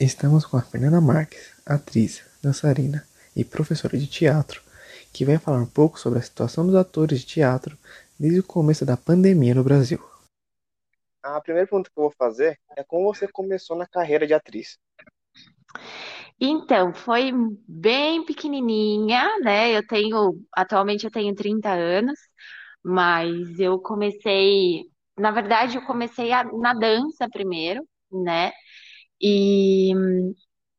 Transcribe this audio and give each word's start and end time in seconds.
Estamos 0.00 0.46
com 0.46 0.56
a 0.56 0.62
Fernanda 0.62 1.02
Marques, 1.02 1.50
atriz, 1.66 2.22
dançarina 2.42 3.06
e 3.36 3.44
professora 3.44 3.98
de 3.98 4.06
teatro, 4.06 4.62
que 5.12 5.24
vai 5.24 5.36
falar 5.38 5.58
um 5.60 5.66
pouco 5.66 6.00
sobre 6.00 6.18
a 6.18 6.22
situação 6.22 6.66
dos 6.66 6.74
atores 6.74 7.20
de 7.20 7.26
teatro 7.26 7.76
desde 8.18 8.40
o 8.40 8.44
começo 8.44 8.86
da 8.86 8.96
pandemia 8.96 9.54
no 9.54 9.62
Brasil. 9.64 10.00
A 11.22 11.42
primeira 11.42 11.66
pergunta 11.68 11.90
que 11.90 11.98
eu 11.98 12.04
vou 12.04 12.10
fazer 12.10 12.58
é 12.74 12.82
como 12.82 13.12
você 13.12 13.28
começou 13.28 13.76
na 13.76 13.86
carreira 13.86 14.26
de 14.26 14.32
atriz? 14.32 14.78
Então, 16.40 16.94
foi 16.94 17.32
bem 17.68 18.24
pequenininha, 18.24 19.38
né? 19.40 19.76
Eu 19.76 19.86
tenho, 19.86 20.34
atualmente 20.52 21.04
eu 21.04 21.10
tenho 21.10 21.34
30 21.34 21.70
anos, 21.72 22.18
mas 22.84 23.58
eu 23.58 23.80
comecei, 23.80 24.84
na 25.18 25.30
verdade, 25.30 25.76
eu 25.76 25.86
comecei 25.86 26.32
a- 26.32 26.44
na 26.44 26.74
dança 26.74 27.28
primeiro, 27.30 27.82
né? 28.12 28.52
E 29.20 29.92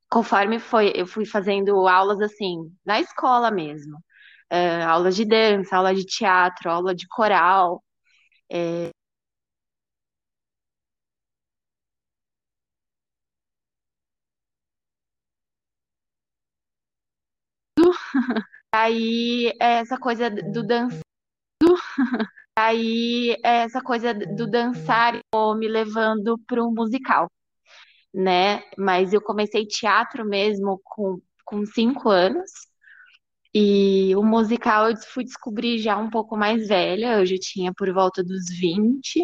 conforme 0.10 0.60
foi, 0.60 0.92
eu 0.96 1.08
fui 1.08 1.26
fazendo 1.26 1.88
aulas 1.88 2.22
assim, 2.22 2.58
na 2.86 3.00
escola 3.02 3.52
mesmo, 3.52 3.98
Eh, 4.52 4.84
aulas 4.84 5.16
de 5.16 5.26
dança, 5.26 5.78
aula 5.78 5.94
de 5.96 6.06
teatro, 6.06 6.70
aula 6.72 6.96
de 6.96 7.08
coral. 7.10 7.84
Aí 18.74 19.54
essa 19.60 19.98
coisa 19.98 20.30
do 20.30 20.64
dançar, 20.66 21.02
aí 22.58 23.38
essa 23.44 23.82
coisa 23.82 24.14
do 24.14 24.48
dançar 24.50 25.20
me 25.58 25.68
levando 25.68 26.38
para 26.48 26.64
um 26.64 26.74
musical, 26.74 27.30
né? 28.14 28.64
Mas 28.78 29.14
eu 29.14 29.22
comecei 29.22 29.66
teatro 29.66 30.26
mesmo 30.26 30.82
com, 30.84 31.22
com 31.46 31.66
cinco 31.66 32.10
anos. 32.10 32.52
E 33.54 34.16
o 34.16 34.24
musical 34.24 34.90
eu 34.90 34.98
fui 34.98 35.24
descobrir 35.24 35.80
já 35.80 35.98
um 35.98 36.10
pouco 36.10 36.38
mais 36.38 36.68
velha, 36.68 37.20
eu 37.20 37.26
já 37.26 37.36
tinha 37.40 37.74
por 37.74 37.92
volta 37.94 38.24
dos 38.24 38.46
20. 38.50 39.24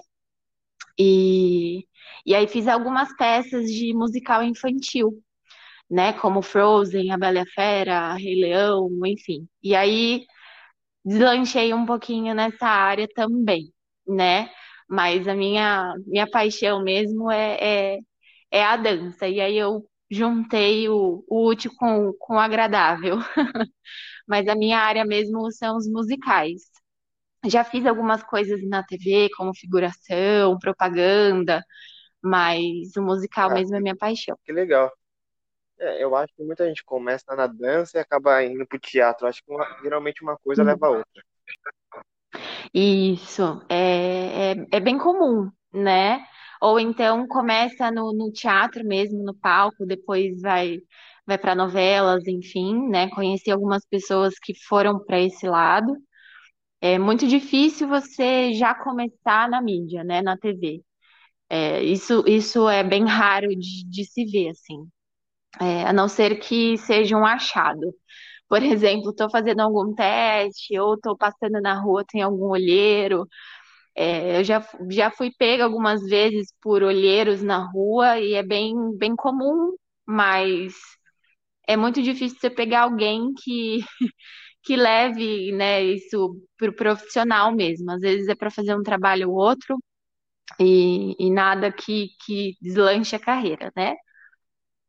E, 1.00 1.88
e 2.26 2.36
aí 2.36 2.48
fiz 2.48 2.68
algumas 2.68 3.16
peças 3.18 3.66
de 3.72 3.94
musical 3.94 4.44
infantil, 4.44 5.12
né? 5.90 6.14
Como 6.14 6.42
Frozen, 6.42 7.12
A 7.12 7.18
Bela 7.18 7.46
Fera, 7.56 8.14
Rei 8.16 8.36
Leão, 8.42 8.90
enfim. 9.06 9.48
E 9.64 9.76
aí 9.76 10.26
deslanchei 11.06 11.74
um 11.74 11.86
pouquinho 11.86 12.36
nessa 12.36 12.68
área 12.68 13.08
também, 13.16 13.74
né? 14.08 14.50
Mas 14.90 15.28
a 15.28 15.36
minha, 15.36 15.96
minha 16.08 16.30
paixão 16.30 16.84
mesmo 16.84 17.32
é, 17.32 17.96
é, 17.96 18.00
é 18.54 18.64
a 18.66 18.78
dança. 18.78 19.28
E 19.30 19.42
aí 19.42 19.58
eu 19.58 19.86
juntei 20.12 20.90
o, 20.90 21.26
o 21.30 21.48
útil 21.50 21.72
com, 21.78 22.14
com 22.20 22.36
o 22.36 22.40
agradável. 22.40 23.18
Mas 24.28 24.48
a 24.48 24.56
minha 24.56 24.80
área 24.80 25.06
mesmo 25.06 25.52
são 25.52 25.78
os 25.78 25.88
musicais. 25.90 26.62
Já 27.48 27.64
fiz 27.64 27.86
algumas 27.86 28.24
coisas 28.24 28.62
na 28.70 28.84
TV, 28.84 29.30
como 29.38 29.56
figuração, 29.56 30.58
propaganda, 30.60 31.64
mas 32.24 32.96
o 32.98 33.04
musical 33.04 33.50
Ah, 33.50 33.54
mesmo 33.54 33.76
é 33.78 33.82
minha 33.82 33.96
paixão. 33.98 34.38
que 34.46 34.52
legal. 34.54 34.92
É, 35.80 36.04
eu 36.04 36.16
acho 36.16 36.34
que 36.36 36.44
muita 36.44 36.68
gente 36.68 36.84
começa 36.86 37.36
na 37.36 37.48
dança 37.48 37.98
e 37.98 38.02
acaba 38.02 38.44
indo 38.44 38.68
pro 38.68 38.80
teatro. 38.80 39.26
Eu 39.26 39.30
acho 39.30 39.44
que 39.44 39.52
uma- 39.52 39.68
geralmente 39.84 40.24
uma 40.24 40.38
coisa 40.40 40.64
leva 40.64 40.88
a 40.88 40.92
outra. 40.92 41.24
Isso, 42.74 43.62
é, 43.70 44.52
é, 44.54 44.56
é 44.72 44.80
bem 44.80 44.98
comum, 44.98 45.52
né? 45.74 46.26
Ou 46.64 46.80
então 46.80 47.28
começa 47.28 47.92
no, 47.92 48.14
no 48.14 48.32
teatro 48.32 48.86
mesmo, 48.86 49.24
no 49.24 49.36
palco, 49.36 49.86
depois 49.86 50.42
vai, 50.42 50.80
vai 51.28 51.38
para 51.38 51.56
novelas, 51.56 52.28
enfim, 52.28 52.90
né? 52.90 53.10
Conheci 53.12 53.52
algumas 53.52 53.86
pessoas 53.88 54.36
que 54.40 54.54
foram 54.68 55.04
para 55.06 55.20
esse 55.22 55.48
lado. 55.48 55.96
É 56.82 57.00
muito 57.00 57.28
difícil 57.28 57.88
você 57.88 58.54
já 58.54 58.76
começar 58.76 59.50
na 59.50 59.62
mídia, 59.62 60.04
né? 60.04 60.22
Na 60.22 60.38
TV. 60.38 60.82
É, 61.50 61.84
isso, 61.84 62.24
isso 62.28 62.70
é 62.70 62.84
bem 62.84 63.06
raro 63.08 63.50
de, 63.50 63.86
de 63.90 64.06
se 64.06 64.26
ver, 64.26 64.50
assim. 64.52 64.88
É, 65.62 65.84
a 65.86 65.94
não 65.94 66.08
ser 66.10 66.38
que 66.40 66.78
seja 66.78 67.16
um 67.18 67.26
achado. 67.26 67.94
Por 68.50 68.62
exemplo, 68.64 69.12
estou 69.12 69.30
fazendo 69.32 69.62
algum 69.62 69.94
teste, 69.96 70.80
ou 70.80 70.96
estou 70.96 71.18
passando 71.18 71.62
na 71.62 71.80
rua, 71.82 72.06
tem 72.08 72.22
algum 72.22 72.48
olheiro. 72.52 73.28
É, 73.96 74.40
eu 74.40 74.44
já, 74.44 74.66
já 74.90 75.12
fui 75.12 75.32
pega 75.38 75.64
algumas 75.64 76.02
vezes 76.04 76.54
por 76.62 76.84
olheiros 76.84 77.44
na 77.44 77.60
rua 77.72 78.20
e 78.20 78.34
é 78.34 78.44
bem, 78.44 78.76
bem 78.98 79.16
comum, 79.16 79.76
mas 80.06 80.74
é 81.68 81.78
muito 81.78 82.02
difícil 82.02 82.40
você 82.40 82.50
pegar 82.50 82.82
alguém 82.84 83.34
que, 83.44 83.80
que 84.64 84.76
leve, 84.78 85.52
né, 85.54 85.84
isso 85.84 86.38
para 86.58 86.70
o 86.72 86.76
profissional 86.76 87.54
mesmo. 87.56 87.92
Às 87.92 88.02
vezes 88.02 88.28
é 88.30 88.36
para 88.36 88.52
fazer 88.52 88.76
um 88.76 88.84
trabalho 88.84 89.30
ou 89.32 89.38
outro 89.38 89.78
e, 90.60 91.16
e 91.20 91.32
nada 91.32 91.72
que, 91.72 92.10
que 92.26 92.58
deslanche 92.62 93.16
a 93.16 93.20
carreira, 93.20 93.72
né? 93.76 93.96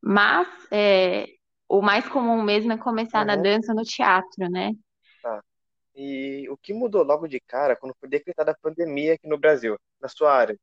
Mas 0.03 0.49
é, 0.73 1.27
o 1.69 1.81
mais 1.83 2.09
comum 2.09 2.43
mesmo 2.43 2.73
é 2.73 2.79
começar 2.79 3.25
na 3.25 3.37
dança, 3.37 3.75
no 3.75 3.83
teatro, 3.85 4.49
né? 4.51 4.73
E 5.94 6.49
o 6.50 6.56
que 6.56 6.72
mudou 6.75 7.03
logo 7.05 7.28
de 7.28 7.41
cara 7.41 7.77
quando 7.77 7.94
foi 8.00 8.09
decretada 8.09 8.50
a 8.50 8.56
pandemia 8.56 9.15
aqui 9.15 9.28
no 9.28 9.38
Brasil, 9.38 9.78
na 10.00 10.09
sua 10.09 10.32
área? 10.32 10.59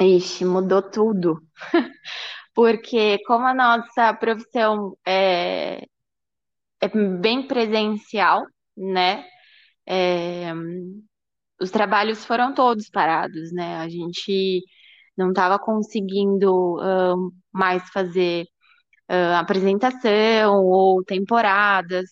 Ixi, 0.00 0.44
mudou 0.44 0.82
tudo. 0.82 1.40
Porque 2.54 3.18
como 3.26 3.46
a 3.46 3.54
nossa 3.54 4.14
profissão 4.14 4.96
é, 5.06 5.86
é 6.80 6.88
bem 7.20 7.46
presencial, 7.46 8.46
né? 8.76 9.26
É, 9.86 10.52
os 11.60 11.70
trabalhos 11.70 12.24
foram 12.24 12.54
todos 12.54 12.88
parados, 12.90 13.52
né? 13.52 13.76
A 13.78 13.88
gente 13.88 14.62
não 15.16 15.30
estava 15.30 15.58
conseguindo 15.58 16.76
mais 17.52 17.82
fazer 17.90 18.46
ah, 19.08 19.40
apresentação 19.40 20.64
ou 20.64 21.04
temporadas, 21.04 22.06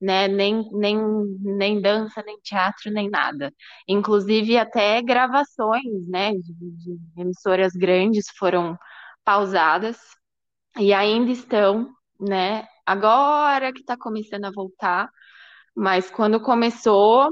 né? 0.00 0.28
Nem, 0.28 0.68
nem, 0.72 0.98
nem 1.40 1.80
dança, 1.80 2.22
nem 2.24 2.38
teatro, 2.42 2.90
nem 2.92 3.10
nada. 3.10 3.52
Inclusive 3.88 4.56
até 4.58 5.02
gravações, 5.02 6.06
né? 6.08 6.32
De, 6.32 6.54
de 6.54 6.98
emissoras 7.16 7.72
grandes 7.74 8.26
foram 8.38 8.76
pausadas 9.24 9.98
e 10.78 10.92
ainda 10.92 11.30
estão, 11.32 11.90
né? 12.20 12.66
Agora 12.86 13.72
que 13.72 13.80
está 13.80 13.96
começando 13.96 14.44
a 14.46 14.50
voltar, 14.52 15.08
mas 15.76 16.10
quando 16.10 16.40
começou, 16.42 17.30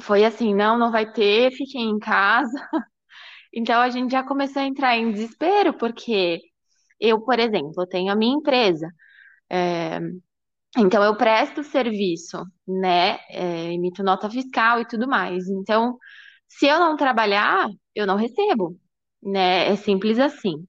foi 0.00 0.24
assim, 0.24 0.54
não, 0.54 0.78
não 0.78 0.90
vai 0.92 1.10
ter, 1.12 1.52
fiquem 1.52 1.90
em 1.90 1.98
casa. 1.98 2.52
Então 3.54 3.80
a 3.80 3.90
gente 3.90 4.12
já 4.12 4.22
começou 4.22 4.62
a 4.62 4.66
entrar 4.66 4.96
em 4.96 5.12
desespero, 5.12 5.72
porque 5.74 6.40
eu, 7.00 7.20
por 7.22 7.38
exemplo, 7.38 7.86
tenho 7.86 8.12
a 8.12 8.16
minha 8.16 8.34
empresa. 8.36 8.88
é, 9.50 10.00
Então, 10.78 11.02
eu 11.04 11.16
presto 11.16 11.62
serviço, 11.64 12.38
né? 12.68 13.18
É, 13.30 13.72
emito 13.72 14.02
nota 14.02 14.30
fiscal 14.30 14.80
e 14.80 14.86
tudo 14.88 15.08
mais. 15.08 15.48
Então, 15.48 15.98
se 16.48 16.66
eu 16.66 16.78
não 16.78 16.96
trabalhar, 16.96 17.68
eu 17.94 18.06
não 18.06 18.16
recebo, 18.16 18.78
né? 19.22 19.68
É 19.72 19.76
simples 19.76 20.18
assim. 20.18 20.66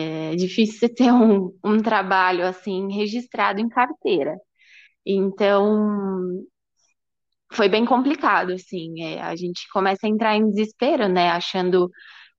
É 0.00 0.34
difícil 0.36 0.78
você 0.78 0.88
ter 0.88 1.12
um, 1.12 1.56
um 1.64 1.78
trabalho 1.82 2.46
assim 2.46 2.92
registrado 2.92 3.60
em 3.60 3.68
carteira. 3.68 4.36
Então, 5.06 6.44
foi 7.52 7.68
bem 7.68 7.84
complicado, 7.84 8.52
assim. 8.52 9.02
É, 9.02 9.20
a 9.22 9.36
gente 9.36 9.68
começa 9.72 10.06
a 10.06 10.10
entrar 10.10 10.36
em 10.36 10.48
desespero, 10.50 11.08
né? 11.08 11.30
Achando 11.30 11.90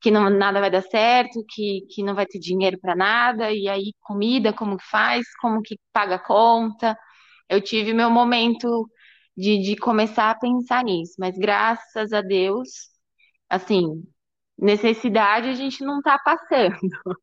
que 0.04 0.12
não, 0.12 0.30
nada 0.30 0.60
vai 0.60 0.70
dar 0.70 0.84
certo, 0.84 1.46
que, 1.50 1.82
que 1.90 2.04
não 2.04 2.14
vai 2.16 2.26
ter 2.28 2.40
dinheiro 2.40 2.78
para 2.80 2.96
nada, 2.96 3.52
e 3.54 3.70
aí 3.70 3.94
comida, 4.02 4.54
como 4.54 4.78
que 4.78 4.86
faz, 4.90 5.26
como 5.42 5.62
que 5.62 5.80
paga 5.94 6.16
a 6.16 6.20
conta. 6.20 6.98
Eu 7.50 7.62
tive 7.62 7.94
meu 7.94 8.10
momento 8.10 8.90
de, 9.38 9.60
de 9.60 9.78
começar 9.78 10.32
a 10.32 10.36
pensar 10.40 10.84
nisso, 10.84 11.14
mas 11.20 11.38
graças 11.38 12.12
a 12.14 12.22
Deus, 12.22 12.70
assim, 13.50 14.04
necessidade 14.58 15.50
a 15.50 15.54
gente 15.54 15.84
não 15.86 16.02
tá 16.02 16.20
passando, 16.20 16.80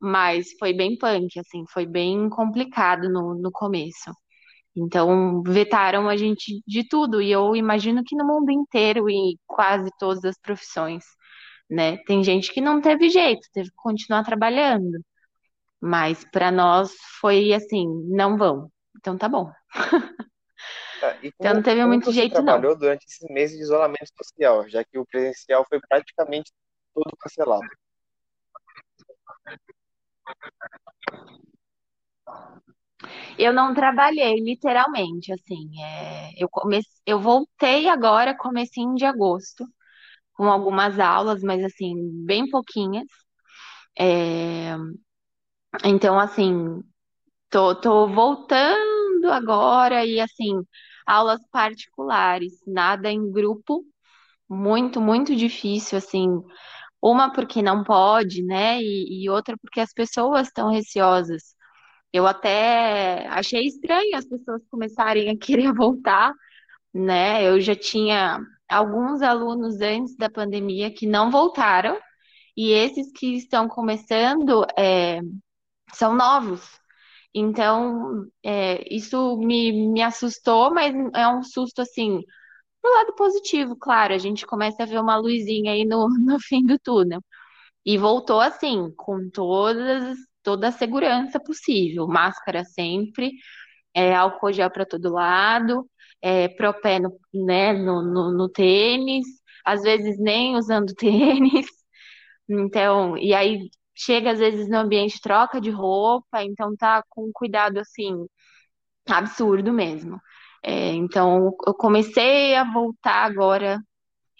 mas 0.00 0.48
foi 0.58 0.72
bem 0.74 0.98
punk, 0.98 1.38
assim, 1.38 1.64
foi 1.72 1.86
bem 1.86 2.28
complicado 2.30 3.08
no, 3.10 3.34
no 3.34 3.50
começo. 3.52 4.12
Então, 4.76 5.42
vetaram 5.44 6.08
a 6.08 6.16
gente 6.16 6.62
de 6.66 6.86
tudo, 6.88 7.22
e 7.22 7.30
eu 7.32 7.56
imagino 7.56 8.02
que 8.04 8.16
no 8.16 8.26
mundo 8.26 8.50
inteiro 8.52 9.08
e 9.10 9.38
quase 9.46 9.90
todas 9.98 10.24
as 10.24 10.38
profissões, 10.40 11.04
né? 11.70 11.98
Tem 12.04 12.22
gente 12.24 12.52
que 12.52 12.60
não 12.60 12.80
teve 12.80 13.08
jeito, 13.10 13.48
teve 13.52 13.70
que 13.70 13.76
continuar 13.76 14.24
trabalhando, 14.24 14.98
mas 15.80 16.24
para 16.32 16.50
nós 16.52 16.92
foi 17.20 17.52
assim, 17.54 17.86
não 18.08 18.36
vão. 18.38 18.70
Então 18.98 19.18
tá 19.18 19.28
bom. 19.28 19.50
Tá, 21.00 21.18
e 21.22 21.32
Então 21.38 21.54
não 21.54 21.62
como, 21.62 21.62
teve 21.62 21.84
como 21.84 21.86
muito 21.86 22.12
jeito, 22.12 22.42
não. 22.42 22.64
trabalhou 22.64 22.76
durante 22.76 23.04
esses 23.06 23.28
meses 23.30 23.56
de 23.56 23.62
isolamento 23.64 24.08
social, 24.16 24.68
já 24.68 24.84
que 24.84 24.98
o 24.98 25.06
presencial 25.06 25.64
foi 25.68 25.80
praticamente 25.88 26.52
todo 26.94 27.16
cancelado? 27.18 27.66
Eu 33.38 33.52
não 33.52 33.74
trabalhei, 33.74 34.36
literalmente, 34.40 35.32
assim. 35.32 35.68
é, 35.82 36.30
eu 36.42 36.48
comecei, 36.48 36.92
eu 37.06 37.20
voltei 37.20 37.88
agora, 37.88 38.36
comecinho 38.36 38.94
de 38.94 39.04
agosto, 39.04 39.64
com 40.36 40.50
algumas 40.50 40.98
aulas, 41.00 41.42
mas 41.42 41.64
assim, 41.64 41.94
bem 42.26 42.48
pouquinhas. 42.50 43.06
É, 43.98 44.76
então, 45.84 46.18
assim, 46.18 46.82
tô, 47.50 47.74
tô 47.76 48.08
voltando 48.08 49.30
agora 49.32 50.04
e 50.06 50.20
assim, 50.20 50.62
aulas 51.06 51.40
particulares, 51.50 52.54
nada 52.66 53.10
em 53.12 53.30
grupo, 53.32 53.84
muito, 54.48 55.00
muito 55.00 55.36
difícil, 55.36 55.98
assim. 55.98 56.28
Uma 57.02 57.32
porque 57.32 57.62
não 57.62 57.84
pode, 57.84 58.42
né? 58.44 58.80
E, 58.82 59.24
e 59.24 59.30
outra 59.30 59.56
porque 59.58 59.80
as 59.80 59.92
pessoas 59.94 60.48
estão 60.48 60.70
receosas. 60.70 61.54
Eu 62.12 62.26
até 62.26 63.26
achei 63.28 63.66
estranho 63.66 64.16
as 64.16 64.26
pessoas 64.26 64.62
começarem 64.70 65.30
a 65.30 65.36
querer 65.38 65.72
voltar, 65.74 66.32
né? 66.94 67.48
Eu 67.48 67.60
já 67.60 67.74
tinha 67.76 68.40
alguns 68.68 69.22
alunos 69.22 69.80
antes 69.80 70.16
da 70.16 70.30
pandemia 70.30 70.92
que 70.92 71.06
não 71.06 71.30
voltaram, 71.30 71.98
e 72.56 72.70
esses 72.72 73.12
que 73.12 73.36
estão 73.36 73.68
começando 73.68 74.66
é, 74.78 75.20
são 75.94 76.14
novos. 76.14 76.62
Então, 77.34 78.26
é, 78.42 78.82
isso 78.94 79.36
me, 79.38 79.92
me 79.92 80.02
assustou, 80.02 80.72
mas 80.72 80.94
é 81.14 81.28
um 81.28 81.42
susto 81.42 81.82
assim, 81.82 82.22
pro 82.82 82.92
lado 82.92 83.14
positivo, 83.14 83.76
claro. 83.76 84.14
A 84.14 84.18
gente 84.18 84.46
começa 84.46 84.82
a 84.84 84.86
ver 84.86 85.00
uma 85.00 85.16
luzinha 85.16 85.72
aí 85.72 85.84
no, 85.84 86.08
no 86.18 86.40
fim 86.40 86.64
do 86.64 86.78
túnel. 86.78 87.22
E 87.84 87.98
voltou 87.98 88.40
assim, 88.40 88.92
com 88.96 89.30
todas, 89.30 90.18
toda 90.42 90.68
a 90.68 90.72
segurança 90.72 91.40
possível. 91.40 92.06
Máscara 92.08 92.64
sempre, 92.64 93.32
é, 93.94 94.14
álcool 94.14 94.52
gel 94.52 94.70
para 94.70 94.86
todo 94.86 95.12
lado, 95.12 95.88
é, 96.22 96.48
propé 96.48 96.98
no, 96.98 97.18
né, 97.34 97.72
no, 97.72 98.02
no, 98.02 98.32
no 98.36 98.48
tênis, 98.48 99.26
às 99.64 99.82
vezes 99.82 100.18
nem 100.18 100.56
usando 100.56 100.94
tênis. 100.96 101.66
Então, 102.48 103.16
e 103.18 103.34
aí 103.34 103.68
chega 103.96 104.32
às 104.32 104.38
vezes 104.38 104.68
no 104.68 104.78
ambiente 104.78 105.20
troca 105.20 105.60
de 105.60 105.70
roupa, 105.70 106.42
então 106.44 106.76
tá 106.76 107.02
com 107.10 107.30
cuidado 107.34 107.78
assim, 107.80 108.26
absurdo 109.08 109.72
mesmo. 109.72 110.20
É, 110.62 110.90
então, 110.92 111.52
eu 111.66 111.74
comecei 111.74 112.54
a 112.56 112.64
voltar 112.72 113.24
agora 113.24 113.78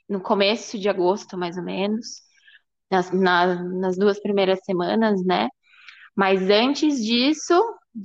no 0.08 0.20
começo 0.22 0.78
de 0.78 0.88
agosto, 0.88 1.38
mais 1.38 1.56
ou 1.58 1.64
menos, 1.64 2.06
nas, 2.90 3.10
na- 3.12 3.62
nas 3.64 3.98
duas 3.98 4.20
primeiras 4.20 4.60
semanas, 4.64 5.24
né? 5.24 5.48
Mas 6.16 6.42
antes 6.50 7.04
disso, 7.04 7.54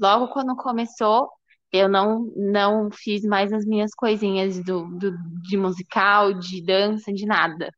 logo 0.01 0.29
quando 0.29 0.55
começou, 0.57 1.29
eu 1.71 1.89
não, 1.89 2.31
não 2.35 2.89
fiz 2.91 3.23
mais 3.23 3.51
as 3.53 3.65
minhas 3.65 3.93
coisinhas 3.95 4.63
do, 4.63 4.85
do, 4.97 5.13
de 5.43 5.57
musical, 5.57 6.33
de 6.33 6.63
dança, 6.63 7.11
de 7.13 7.25
nada. 7.25 7.71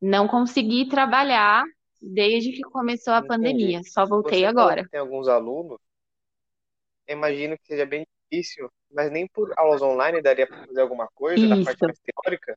Não 0.00 0.28
consegui 0.28 0.88
trabalhar 0.88 1.64
desde 2.02 2.52
que 2.52 2.62
começou 2.62 3.14
a 3.14 3.22
Entendi. 3.22 3.26
pandemia, 3.26 3.80
só 3.84 4.06
voltei 4.06 4.44
Você 4.44 4.46
agora. 4.46 4.88
tem 4.90 5.00
alguns 5.00 5.28
alunos, 5.28 5.78
imagino 7.08 7.56
que 7.58 7.66
seja 7.66 7.86
bem 7.86 8.06
difícil, 8.30 8.70
mas 8.90 9.10
nem 9.10 9.26
por 9.28 9.52
aulas 9.56 9.82
online 9.82 10.22
daria 10.22 10.46
para 10.46 10.58
fazer 10.66 10.80
alguma 10.80 11.08
coisa 11.14 11.46
na 11.48 11.56
parte 11.56 11.80
Isso. 11.80 11.86
mais 11.86 11.98
teórica? 12.00 12.56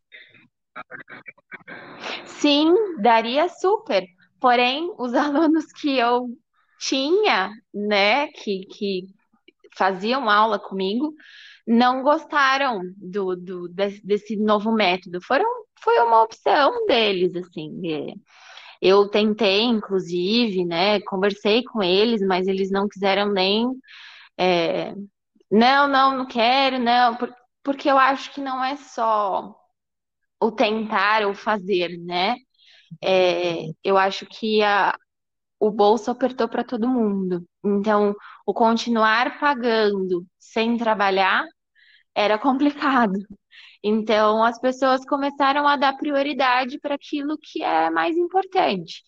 Sim, 2.25 2.73
daria 3.01 3.47
super. 3.49 4.03
Porém, 4.39 4.93
os 4.97 5.13
alunos 5.15 5.65
que 5.73 5.97
eu 5.97 6.27
tinha, 6.79 7.51
né, 7.73 8.27
que, 8.29 8.65
que 8.67 9.03
faziam 9.77 10.29
aula 10.29 10.59
comigo, 10.59 11.13
não 11.67 12.03
gostaram 12.03 12.81
do, 12.97 13.35
do, 13.35 13.67
desse, 13.69 14.05
desse 14.05 14.35
novo 14.37 14.71
método. 14.71 15.21
Foram, 15.21 15.45
foi 15.81 15.99
uma 15.99 16.23
opção 16.23 16.85
deles, 16.87 17.35
assim. 17.35 17.81
é. 18.11 18.13
Eu 18.81 19.09
tentei, 19.09 19.63
inclusive, 19.63 20.65
né, 20.65 20.99
conversei 21.01 21.63
com 21.63 21.81
eles, 21.83 22.21
mas 22.21 22.47
eles 22.47 22.71
não 22.71 22.87
quiseram 22.87 23.31
nem, 23.31 23.67
é, 24.37 24.93
não, 25.51 25.87
não, 25.87 26.17
não 26.19 26.27
quero, 26.27 26.79
não, 26.79 27.15
por- 27.17 27.33
porque 27.63 27.89
eu 27.91 27.97
acho 27.97 28.33
que 28.33 28.41
não 28.41 28.63
é 28.63 28.75
só 28.77 29.55
o 30.41 30.51
tentar 30.51 31.25
ou 31.25 31.33
fazer, 31.33 31.97
né? 31.99 32.35
É, 33.03 33.65
eu 33.83 33.97
acho 33.97 34.25
que 34.27 34.61
a, 34.63 34.95
o 35.59 35.71
bolso 35.71 36.11
apertou 36.11 36.47
para 36.47 36.63
todo 36.63 36.87
mundo. 36.87 37.45
Então, 37.63 38.15
o 38.45 38.53
continuar 38.53 39.39
pagando 39.39 40.25
sem 40.39 40.77
trabalhar 40.77 41.43
era 42.15 42.37
complicado. 42.39 43.19
Então, 43.83 44.43
as 44.43 44.59
pessoas 44.59 45.05
começaram 45.05 45.67
a 45.67 45.75
dar 45.77 45.97
prioridade 45.97 46.79
para 46.79 46.95
aquilo 46.95 47.37
que 47.41 47.63
é 47.63 47.89
mais 47.89 48.17
importante, 48.17 49.03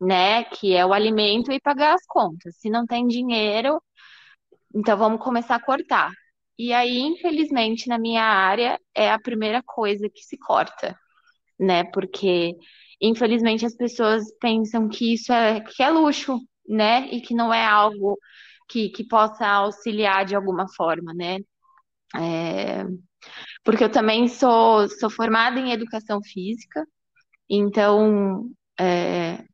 né? 0.00 0.44
Que 0.44 0.74
é 0.74 0.84
o 0.86 0.92
alimento 0.92 1.52
e 1.52 1.60
pagar 1.60 1.94
as 1.94 2.06
contas. 2.06 2.56
Se 2.58 2.70
não 2.70 2.86
tem 2.86 3.06
dinheiro, 3.06 3.82
então 4.74 4.96
vamos 4.98 5.22
começar 5.22 5.56
a 5.56 5.64
cortar. 5.64 6.10
E 6.58 6.72
aí, 6.72 6.98
infelizmente, 7.00 7.88
na 7.88 7.98
minha 7.98 8.24
área, 8.24 8.80
é 8.94 9.10
a 9.10 9.18
primeira 9.20 9.62
coisa 9.64 10.08
que 10.10 10.22
se 10.22 10.36
corta, 10.38 10.98
né? 11.58 11.84
Porque, 11.84 12.54
infelizmente, 13.00 13.66
as 13.66 13.74
pessoas 13.76 14.24
pensam 14.40 14.88
que 14.88 15.14
isso 15.14 15.32
é, 15.32 15.60
que 15.60 15.82
é 15.82 15.90
luxo, 15.90 16.38
né? 16.68 17.08
E 17.08 17.20
que 17.20 17.34
não 17.34 17.52
é 17.52 17.64
algo 17.64 18.18
que, 18.68 18.90
que 18.90 19.04
possa 19.06 19.46
auxiliar 19.46 20.24
de 20.26 20.34
alguma 20.36 20.66
forma, 20.74 21.14
né? 21.14 21.38
É, 22.16 22.84
porque 23.64 23.84
eu 23.84 23.90
também 23.92 24.28
sou, 24.28 24.88
sou 24.88 25.10
formada 25.10 25.60
em 25.60 25.72
educação 25.72 26.20
física, 26.22 26.84
então 27.50 28.50
é, 28.80 29.44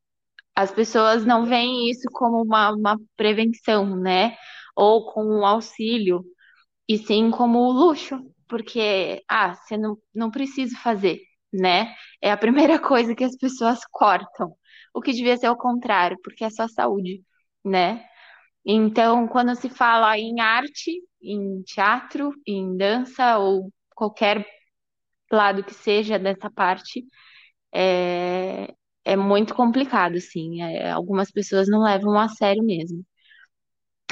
as 0.54 0.70
pessoas 0.72 1.24
não 1.24 1.46
veem 1.46 1.90
isso 1.90 2.08
como 2.12 2.42
uma, 2.42 2.70
uma 2.72 2.98
prevenção, 3.16 3.96
né? 3.96 4.36
Ou 4.76 5.06
como 5.12 5.30
um 5.40 5.46
auxílio, 5.46 6.24
e 6.88 6.98
sim 6.98 7.30
como 7.30 7.72
luxo, 7.72 8.18
porque, 8.48 9.22
ah, 9.28 9.54
você 9.54 9.76
não, 9.76 9.96
não 10.14 10.30
precisa 10.30 10.76
fazer, 10.78 11.20
né? 11.54 11.94
É 12.22 12.30
a 12.32 12.36
primeira 12.36 12.78
coisa 12.80 13.14
que 13.14 13.24
as 13.24 13.36
pessoas 13.36 13.80
cortam, 13.90 14.54
o 14.94 15.00
que 15.00 15.12
devia 15.12 15.36
ser 15.36 15.48
o 15.50 15.56
contrário, 15.56 16.18
porque 16.22 16.44
é 16.44 16.50
só 16.50 16.68
saúde, 16.68 17.22
né? 17.64 18.04
Então, 18.66 19.28
quando 19.28 19.54
se 19.56 19.68
fala 19.70 20.18
em 20.18 20.40
arte, 20.40 20.92
em 21.22 21.62
teatro, 21.64 22.32
em 22.46 22.76
dança 22.76 23.38
ou 23.38 23.70
qualquer 23.94 24.46
lado 25.32 25.64
que 25.64 25.74
seja 25.74 26.18
dessa 26.18 26.50
parte, 26.50 27.04
é, 27.74 28.74
é 29.04 29.16
muito 29.16 29.54
complicado, 29.54 30.16
assim. 30.16 30.62
É, 30.62 30.90
algumas 30.92 31.30
pessoas 31.32 31.68
não 31.68 31.82
levam 31.82 32.18
a 32.18 32.28
sério 32.28 32.62
mesmo. 32.64 33.04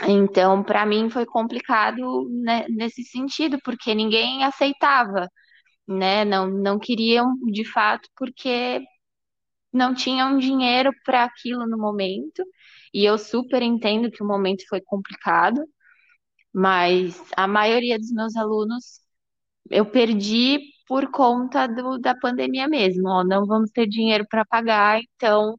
Então, 0.08 0.62
para 0.64 0.84
mim 0.86 1.08
foi 1.10 1.24
complicado, 1.26 2.28
né, 2.42 2.66
nesse 2.68 3.04
sentido, 3.04 3.58
porque 3.64 3.94
ninguém 3.94 4.44
aceitava, 4.44 5.28
né? 5.86 6.24
Não, 6.24 6.48
não 6.48 6.78
queriam 6.78 7.34
de 7.52 7.64
fato, 7.64 8.08
porque 8.16 8.80
não 9.72 9.94
tinham 9.94 10.38
dinheiro 10.38 10.92
para 11.04 11.24
aquilo 11.24 11.66
no 11.66 11.78
momento. 11.78 12.44
E 12.94 13.04
eu 13.04 13.18
super 13.18 13.62
entendo 13.62 14.10
que 14.10 14.22
o 14.22 14.26
momento 14.26 14.64
foi 14.68 14.80
complicado, 14.80 15.62
mas 16.52 17.22
a 17.36 17.46
maioria 17.46 17.98
dos 17.98 18.12
meus 18.12 18.36
alunos 18.36 19.00
eu 19.70 19.86
perdi 19.86 20.60
por 20.88 21.10
conta 21.10 21.66
do, 21.68 21.98
da 21.98 22.14
pandemia 22.16 22.68
mesmo. 22.68 23.08
Ó, 23.08 23.24
não 23.24 23.46
vamos 23.46 23.70
ter 23.70 23.86
dinheiro 23.88 24.26
para 24.28 24.44
pagar, 24.44 25.00
então, 25.16 25.58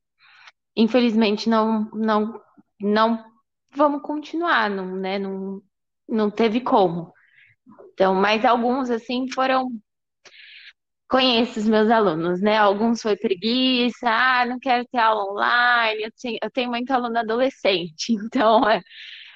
infelizmente, 0.76 1.50
não, 1.50 1.86
não, 1.94 2.42
não 2.82 3.26
vamos 3.76 4.02
continuar, 4.04 4.70
não, 4.70 4.96
né? 4.98 5.20
Não, 5.20 5.62
não 6.08 6.32
teve 6.32 6.62
como. 6.62 7.14
Então, 7.94 8.16
mas 8.16 8.46
alguns, 8.46 8.90
assim, 8.90 9.30
foram. 9.32 9.70
Conheço 11.10 11.60
os 11.60 11.68
meus 11.68 11.90
alunos, 11.92 12.42
né? 12.42 12.58
Alguns 12.58 13.02
foi 13.02 13.16
preguiça, 13.16 14.10
ah, 14.10 14.46
não 14.46 14.58
quero 14.60 14.86
ter 14.88 14.98
aula 14.98 15.24
online. 15.32 16.04
Eu 16.04 16.12
tenho, 16.20 16.38
eu 16.42 16.52
tenho 16.52 16.70
muito 16.72 16.92
aluno 16.92 17.18
adolescente, 17.20 18.14
então, 18.14 18.68
é, 18.68 18.82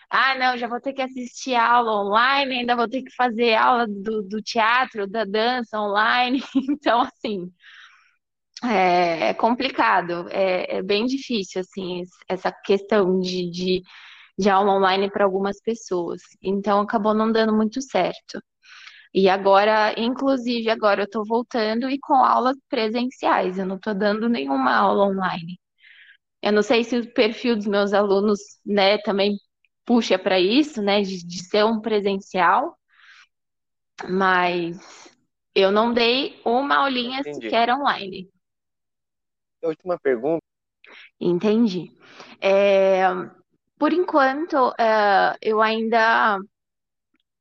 ah, 0.10 0.36
não, 0.36 0.58
já 0.58 0.68
vou 0.68 0.82
ter 0.82 0.94
que 0.94 1.02
assistir 1.04 1.56
aula 1.56 1.92
online, 2.06 2.60
ainda 2.60 2.76
vou 2.76 2.88
ter 2.90 3.04
que 3.04 3.12
fazer 3.16 3.56
aula 3.56 3.88
do, 3.88 4.24
do 4.24 4.42
teatro, 4.42 5.08
da 5.08 5.26
dança 5.26 5.80
online. 5.82 6.42
Então, 6.70 7.02
assim, 7.02 7.52
é, 8.64 9.30
é 9.30 9.34
complicado, 9.34 10.28
é, 10.30 10.78
é 10.78 10.84
bem 10.84 11.06
difícil, 11.06 11.62
assim, 11.62 12.04
essa 12.28 12.52
questão 12.52 13.20
de, 13.20 13.50
de, 13.52 13.82
de 14.40 14.50
aula 14.50 14.74
online 14.74 15.12
para 15.12 15.26
algumas 15.26 15.62
pessoas. 15.62 16.22
Então, 16.42 16.82
acabou 16.82 17.14
não 17.16 17.32
dando 17.32 17.54
muito 17.56 17.82
certo. 17.82 18.42
E 19.14 19.30
agora, 19.30 19.94
inclusive, 19.98 20.70
agora 20.70 21.02
eu 21.02 21.06
estou 21.06 21.26
voltando 21.26 21.90
e 21.90 22.00
com 22.00 22.16
aulas 22.16 22.58
presenciais, 22.70 23.58
eu 23.58 23.66
não 23.66 23.78
estou 23.78 23.94
dando 23.96 24.30
nenhuma 24.30 24.76
aula 24.76 25.06
online. 25.06 25.60
Eu 26.42 26.54
não 26.54 26.62
sei 26.62 26.84
se 26.84 26.98
o 26.98 27.14
perfil 27.14 27.56
dos 27.56 27.68
meus 27.68 27.94
alunos, 27.94 28.40
né, 28.66 28.98
também 29.00 29.38
puxa 29.86 30.20
para 30.20 30.40
isso, 30.40 30.82
né, 30.82 31.02
de, 31.02 31.26
de 31.26 31.44
ser 31.44 31.66
um 31.66 31.82
presencial, 31.82 32.78
mas 34.10 34.78
eu 35.56 35.72
não 35.72 35.94
dei 35.94 36.40
uma 36.46 36.78
aulinha 36.78 37.20
Entendi. 37.22 37.42
sequer 37.42 37.70
online. 37.74 38.30
A 39.64 39.68
última 39.68 39.98
pergunta, 40.00 40.44
Entendi. 41.20 41.92
É, 42.42 43.08
por 43.78 43.92
enquanto, 43.94 44.74
é, 44.80 45.36
eu 45.42 45.62
ainda 45.62 46.40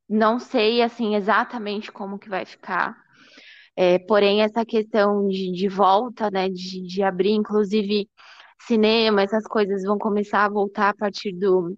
não 0.09 0.39
sei 0.39 0.83
assim 0.83 1.15
exatamente 1.17 1.91
como 1.93 2.19
que 2.19 2.29
vai 2.29 2.45
ficar. 2.45 2.97
É, 3.77 3.99
porém, 4.01 4.43
essa 4.43 4.65
questão 4.65 5.29
de, 5.29 5.53
de 5.53 5.69
volta, 5.69 6.31
né, 6.31 6.49
de, 6.49 6.83
de 6.87 7.03
abrir, 7.03 7.33
inclusive 7.33 8.09
cinema, 8.63 9.23
essas 9.23 9.45
coisas 9.47 9.83
vão 9.85 9.99
começar 9.99 10.45
a 10.45 10.49
voltar 10.49 10.91
a 10.91 10.97
partir 10.97 11.33
do, 11.33 11.77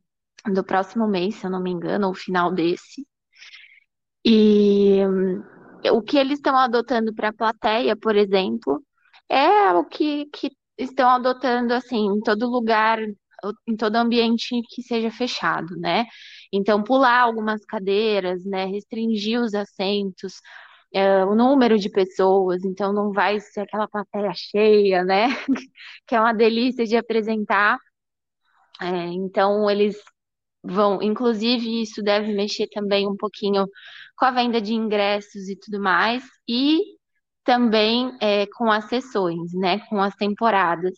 do 0.52 0.64
próximo 0.64 1.06
mês, 1.08 1.36
se 1.36 1.46
eu 1.46 1.50
não 1.50 1.62
me 1.62 1.70
engano, 1.70 2.08
ou 2.08 2.14
final 2.14 2.52
desse. 2.52 3.06
E 4.24 5.04
hum, 5.06 5.42
o 5.92 6.02
que 6.02 6.16
eles 6.18 6.38
estão 6.38 6.56
adotando 6.56 7.14
para 7.14 7.28
a 7.28 7.32
plateia, 7.32 7.96
por 7.96 8.16
exemplo, 8.16 8.82
é 9.28 9.72
o 9.72 9.84
que, 9.84 10.26
que 10.26 10.50
estão 10.76 11.08
adotando 11.08 11.72
assim 11.74 12.06
em 12.06 12.20
todo 12.20 12.48
lugar, 12.48 12.98
em 13.66 13.76
todo 13.76 13.96
ambiente 13.96 14.60
que 14.70 14.82
seja 14.82 15.10
fechado, 15.10 15.76
né? 15.78 16.06
Então, 16.52 16.82
pular 16.82 17.20
algumas 17.22 17.64
cadeiras, 17.64 18.44
né? 18.44 18.64
Restringir 18.66 19.40
os 19.40 19.54
assentos, 19.54 20.34
é, 20.92 21.24
o 21.24 21.34
número 21.34 21.78
de 21.78 21.90
pessoas, 21.90 22.64
então 22.64 22.92
não 22.92 23.12
vai 23.12 23.40
ser 23.40 23.60
aquela 23.60 23.88
plateia 23.88 24.32
cheia, 24.34 25.04
né? 25.04 25.28
Que 26.06 26.14
é 26.14 26.20
uma 26.20 26.32
delícia 26.34 26.84
de 26.86 26.96
apresentar. 26.96 27.78
É, 28.80 28.86
então, 29.08 29.68
eles 29.70 29.96
vão, 30.62 31.02
inclusive, 31.02 31.82
isso 31.82 32.02
deve 32.02 32.32
mexer 32.34 32.68
também 32.68 33.08
um 33.08 33.16
pouquinho 33.16 33.66
com 34.16 34.24
a 34.26 34.30
venda 34.30 34.60
de 34.60 34.74
ingressos 34.74 35.48
e 35.48 35.56
tudo 35.56 35.80
mais, 35.80 36.24
e 36.48 36.78
também 37.44 38.16
é, 38.20 38.46
com 38.56 38.70
as 38.70 38.86
sessões, 38.86 39.52
né? 39.54 39.80
Com 39.88 40.00
as 40.02 40.14
temporadas. 40.16 40.94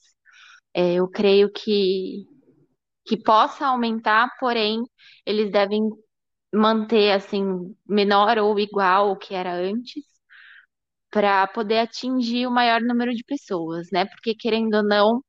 É, 0.75 0.95
eu 0.95 1.09
creio 1.09 1.51
que, 1.53 2.27
que 3.11 3.17
possa 3.17 3.67
aumentar, 3.67 4.31
porém, 4.39 4.85
eles 5.27 5.51
devem 5.51 5.83
manter 6.55 7.13
assim 7.13 7.75
menor 7.89 8.39
ou 8.39 8.59
igual 8.61 9.09
ao 9.11 9.19
que 9.19 9.35
era 9.35 9.53
antes, 9.53 10.05
para 11.11 11.47
poder 11.49 11.81
atingir 11.81 12.47
o 12.47 12.51
maior 12.51 12.81
número 12.81 13.13
de 13.15 13.25
pessoas, 13.25 13.89
né? 13.93 14.05
Porque 14.07 14.35
querendo 14.35 14.75
ou 14.75 14.83
não, 14.85 15.25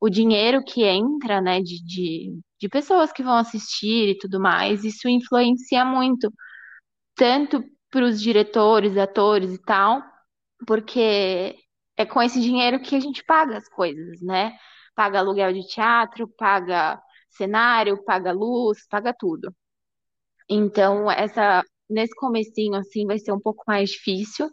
o 0.00 0.08
dinheiro 0.10 0.62
que 0.64 0.84
entra, 0.84 1.40
né, 1.42 1.60
de, 1.60 1.84
de, 1.84 2.40
de 2.60 2.68
pessoas 2.68 3.12
que 3.12 3.22
vão 3.22 3.36
assistir 3.36 4.10
e 4.10 4.18
tudo 4.18 4.40
mais, 4.40 4.84
isso 4.84 5.08
influencia 5.08 5.84
muito, 5.84 6.32
tanto 7.16 7.64
para 7.90 8.04
os 8.04 8.20
diretores, 8.20 8.96
atores 8.96 9.54
e 9.54 9.62
tal, 9.62 10.02
porque 10.66 11.56
é 11.96 12.06
com 12.06 12.22
esse 12.22 12.40
dinheiro 12.40 12.80
que 12.80 12.96
a 12.96 13.00
gente 13.00 13.24
paga 13.24 13.56
as 13.58 13.68
coisas, 13.68 14.20
né? 14.22 14.56
Paga 14.94 15.18
aluguel 15.20 15.52
de 15.52 15.66
teatro, 15.66 16.28
paga 16.38 17.00
cenário, 17.36 18.02
paga 18.04 18.32
luz, 18.32 18.86
paga 18.88 19.14
tudo. 19.18 19.54
Então, 20.48 21.10
essa 21.10 21.62
nesse 21.88 22.14
comecinho 22.16 22.74
assim 22.74 23.06
vai 23.06 23.18
ser 23.18 23.32
um 23.32 23.40
pouco 23.40 23.62
mais 23.66 23.90
difícil. 23.90 24.48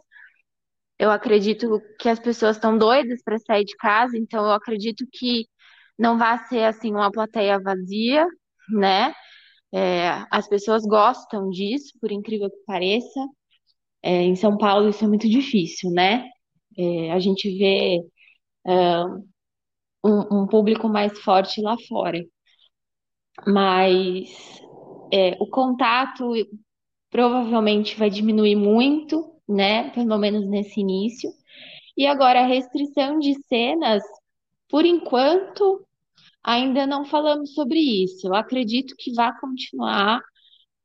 Eu 0.98 1.10
acredito 1.10 1.80
que 2.00 2.08
as 2.08 2.18
pessoas 2.20 2.56
estão 2.56 2.78
doidas 2.78 3.22
para 3.22 3.38
sair 3.38 3.64
de 3.64 3.76
casa, 3.76 4.16
então 4.16 4.44
eu 4.44 4.52
acredito 4.52 5.04
que 5.12 5.46
não 5.98 6.18
vai 6.18 6.38
ser 6.48 6.64
assim 6.64 6.92
uma 6.92 7.10
plateia 7.10 7.60
vazia, 7.60 8.26
né? 8.70 9.12
É, 9.72 10.24
as 10.30 10.48
pessoas 10.48 10.84
gostam 10.84 11.50
disso, 11.50 11.92
por 12.00 12.12
incrível 12.12 12.50
que 12.50 12.58
pareça. 12.66 13.20
É, 14.02 14.22
em 14.22 14.36
São 14.36 14.56
Paulo 14.58 14.90
isso 14.90 15.04
é 15.04 15.08
muito 15.08 15.28
difícil, 15.28 15.90
né? 15.92 16.28
É, 16.78 17.12
a 17.12 17.18
gente 17.20 17.48
vê 17.58 18.00
um, 20.04 20.42
um 20.42 20.46
público 20.46 20.88
mais 20.88 21.18
forte 21.20 21.60
lá 21.60 21.76
fora. 21.88 22.18
Mas 23.46 24.30
é, 25.12 25.36
o 25.40 25.46
contato 25.46 26.32
provavelmente 27.10 27.96
vai 27.96 28.10
diminuir 28.10 28.56
muito, 28.56 29.32
né? 29.48 29.90
Pelo 29.90 30.18
menos 30.18 30.46
nesse 30.46 30.80
início. 30.80 31.30
E 31.96 32.06
agora 32.06 32.40
a 32.40 32.46
restrição 32.46 33.18
de 33.18 33.34
cenas, 33.44 34.02
por 34.68 34.84
enquanto, 34.84 35.86
ainda 36.42 36.86
não 36.86 37.04
falamos 37.04 37.54
sobre 37.54 37.78
isso. 37.78 38.26
Eu 38.26 38.34
acredito 38.34 38.94
que 38.98 39.12
vai 39.14 39.30
continuar 39.40 40.20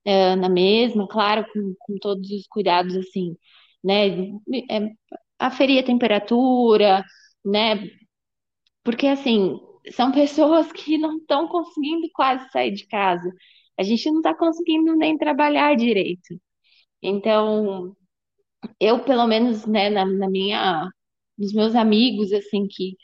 é, 0.06 0.36
na 0.36 0.50
mesma, 0.50 1.08
claro, 1.08 1.46
com, 1.54 1.76
com 1.80 1.98
todos 2.00 2.30
os 2.32 2.48
cuidados 2.48 2.96
assim, 2.96 3.36
né? 3.84 4.10
É, 4.70 4.92
aferir 5.40 5.80
a 5.80 5.86
temperatura, 5.86 7.04
né? 7.46 7.90
Porque 8.84 9.08
assim, 9.08 9.60
são 9.92 10.12
pessoas 10.12 10.72
que 10.72 10.98
não 10.98 11.18
estão 11.18 11.48
conseguindo 11.48 12.08
quase 12.14 12.50
sair 12.52 12.72
de 12.72 12.88
casa. 12.88 13.32
A 13.78 13.84
gente 13.84 14.10
não 14.12 14.18
está 14.20 14.36
conseguindo 14.36 14.96
nem 14.96 15.18
trabalhar 15.18 15.76
direito. 15.76 16.40
Então, 17.02 17.96
eu, 18.80 19.04
pelo 19.04 19.28
menos, 19.28 19.66
né, 19.66 19.90
na, 19.90 20.06
na 20.06 20.30
minha, 20.30 20.90
nos 21.38 21.54
meus 21.54 21.76
amigos, 21.76 22.32
assim, 22.34 22.68
que, 22.68 22.96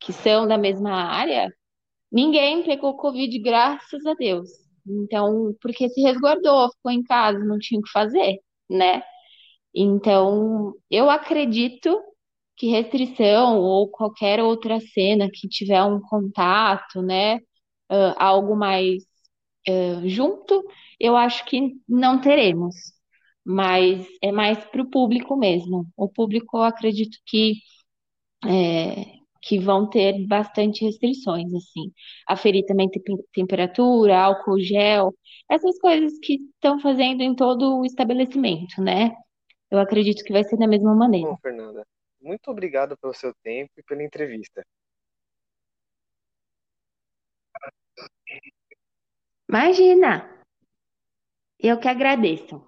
que 0.00 0.12
são 0.12 0.46
da 0.48 0.58
mesma 0.58 0.92
área, 0.92 1.52
ninguém 2.12 2.64
pegou 2.64 2.96
Covid, 2.96 3.38
graças 3.40 4.04
a 4.06 4.14
Deus. 4.14 4.50
Então, 4.86 5.54
porque 5.60 5.88
se 5.90 6.00
resguardou, 6.02 6.70
ficou 6.72 6.92
em 6.92 7.02
casa, 7.04 7.38
não 7.44 7.58
tinha 7.58 7.80
o 7.80 7.84
que 7.84 7.90
fazer, 7.90 8.38
né? 8.70 9.02
Então, 9.74 10.74
eu 10.90 11.10
acredito 11.10 12.00
que 12.56 12.68
restrição 12.68 13.58
ou 13.60 13.88
qualquer 13.90 14.40
outra 14.42 14.80
cena 14.80 15.28
que 15.32 15.48
tiver 15.48 15.82
um 15.84 16.00
contato, 16.00 17.02
né, 17.02 17.36
uh, 17.38 18.14
algo 18.18 18.56
mais 18.56 19.02
uh, 19.68 20.08
junto, 20.08 20.64
eu 21.00 21.16
acho 21.16 21.44
que 21.46 21.72
não 21.88 22.20
teremos. 22.20 22.74
Mas 23.44 24.06
é 24.22 24.32
mais 24.32 24.58
para 24.66 24.82
o 24.82 24.90
público 24.90 25.36
mesmo. 25.36 25.86
O 25.96 26.08
público, 26.08 26.58
eu 26.58 26.64
acredito 26.64 27.18
que 27.26 27.54
é, 28.46 29.04
que 29.42 29.58
vão 29.58 29.88
ter 29.88 30.26
bastante 30.26 30.84
restrições, 30.84 31.52
assim. 31.54 31.92
Aferir 32.28 32.64
também 32.66 32.88
te- 32.88 33.00
temperatura, 33.32 34.18
álcool 34.18 34.60
gel, 34.60 35.14
essas 35.50 35.78
coisas 35.78 36.18
que 36.20 36.34
estão 36.54 36.78
fazendo 36.80 37.22
em 37.22 37.34
todo 37.34 37.80
o 37.80 37.84
estabelecimento, 37.84 38.80
né? 38.82 39.10
Eu 39.70 39.78
acredito 39.80 40.24
que 40.24 40.32
vai 40.32 40.44
ser 40.44 40.58
da 40.58 40.68
mesma 40.68 40.94
maneira. 40.94 41.30
bom, 41.30 41.38
Fernanda, 41.42 41.86
muito 42.22 42.50
obrigado 42.50 42.96
pelo 42.96 43.12
seu 43.12 43.34
tempo 43.42 43.72
e 43.76 43.82
pela 43.82 44.02
entrevista. 44.02 44.64
Imagina! 49.48 50.44
Eu 51.58 51.78
que 51.78 51.88
agradeço. 51.88 52.66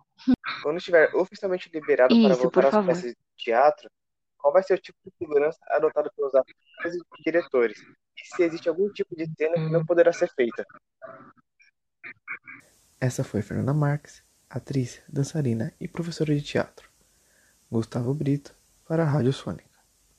Quando 0.62 0.78
estiver 0.78 1.14
oficialmente 1.14 1.68
liberado 1.72 2.14
para 2.14 2.32
Isso, 2.32 2.42
voltar 2.42 2.50
por 2.50 2.66
às 2.66 2.70
favor. 2.70 2.86
peças 2.88 3.10
de 3.10 3.16
teatro, 3.36 3.90
qual 4.38 4.52
vai 4.52 4.62
ser 4.62 4.74
o 4.74 4.78
tipo 4.78 4.98
de 5.04 5.10
segurança 5.16 5.58
adotado 5.68 6.12
pelos 6.14 6.34
atores 6.34 6.94
e 6.94 7.22
diretores? 7.24 7.80
E 7.80 8.36
se 8.36 8.42
existe 8.42 8.68
algum 8.68 8.92
tipo 8.92 9.16
de 9.16 9.26
cena 9.36 9.54
que 9.54 9.72
não 9.72 9.84
poderá 9.84 10.12
ser 10.12 10.28
feita? 10.34 10.64
Essa 13.00 13.24
foi 13.24 13.42
Fernanda 13.42 13.74
Marques, 13.74 14.22
atriz, 14.48 15.02
dançarina 15.08 15.74
e 15.80 15.88
professora 15.88 16.34
de 16.34 16.42
teatro. 16.42 16.88
Gustavo 17.70 18.14
Brito, 18.14 18.54
para 18.86 19.02
a 19.02 19.06
Rádio 19.06 19.32
Sônica. 19.32 19.73